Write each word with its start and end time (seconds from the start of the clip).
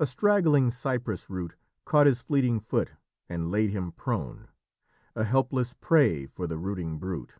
A 0.00 0.06
straggling 0.06 0.72
cypress 0.72 1.30
root 1.30 1.54
caught 1.84 2.08
his 2.08 2.20
fleeting 2.20 2.58
foot 2.58 2.94
and 3.28 3.48
laid 3.48 3.70
him 3.70 3.92
prone, 3.92 4.48
a 5.14 5.22
helpless 5.22 5.72
prey 5.72 6.26
for 6.26 6.48
the 6.48 6.58
rooting 6.58 6.98
brute. 6.98 7.36